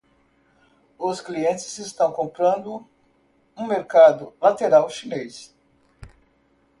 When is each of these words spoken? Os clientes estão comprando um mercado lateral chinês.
Os 0.97 1.21
clientes 1.21 1.77
estão 1.77 2.11
comprando 2.11 2.83
um 3.55 3.67
mercado 3.67 4.33
lateral 4.41 4.89
chinês. 4.89 5.53